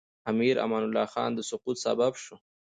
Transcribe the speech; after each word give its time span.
د 0.03 0.03
امیر 0.31 0.55
امان 0.65 0.83
الله 0.85 1.07
خان 1.13 1.31
د 1.35 1.39
سقوط 1.49 1.77
سبب 1.85 2.13
شو. 2.23 2.35